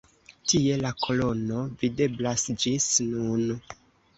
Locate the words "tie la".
0.53-0.91